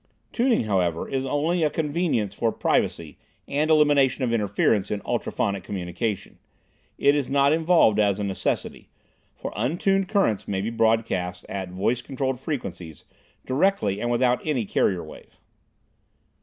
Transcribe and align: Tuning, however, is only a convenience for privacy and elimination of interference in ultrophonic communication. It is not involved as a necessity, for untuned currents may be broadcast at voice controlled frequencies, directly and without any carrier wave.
Tuning, 0.33 0.63
however, 0.63 1.07
is 1.07 1.27
only 1.27 1.61
a 1.63 1.69
convenience 1.69 2.33
for 2.33 2.51
privacy 2.51 3.19
and 3.47 3.69
elimination 3.69 4.23
of 4.23 4.33
interference 4.33 4.89
in 4.89 4.99
ultrophonic 5.01 5.61
communication. 5.63 6.39
It 6.97 7.13
is 7.13 7.29
not 7.29 7.53
involved 7.53 7.99
as 7.99 8.19
a 8.19 8.23
necessity, 8.23 8.89
for 9.35 9.53
untuned 9.55 10.09
currents 10.09 10.47
may 10.47 10.59
be 10.61 10.71
broadcast 10.71 11.45
at 11.47 11.69
voice 11.69 12.01
controlled 12.01 12.39
frequencies, 12.39 13.05
directly 13.45 14.01
and 14.01 14.09
without 14.09 14.41
any 14.43 14.65
carrier 14.65 15.03
wave. 15.03 15.37